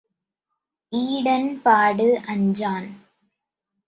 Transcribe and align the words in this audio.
Eden 0.93 1.49
பாடு 1.61 2.07
அஞ்சான்? 2.25 2.89